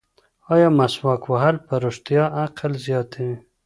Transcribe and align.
ایا 0.53 0.67
مسواک 0.77 1.23
وهل 1.31 1.55
په 1.65 1.73
رښتیا 1.83 2.23
عقل 2.43 2.71
زیاتوي؟ 2.85 3.35